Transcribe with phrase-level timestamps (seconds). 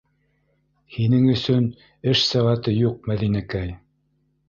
[0.95, 1.69] Һинең өсөн
[2.15, 3.75] эш сәғәте юҡ, Мәҙинәкәй.